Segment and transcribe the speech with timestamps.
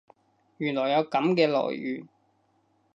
[0.57, 2.07] 原來有噉嘅來源